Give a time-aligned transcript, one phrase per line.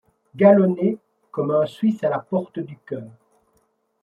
[0.35, 0.97] Galonné
[1.29, 3.03] comme un suisse à la porte du choeur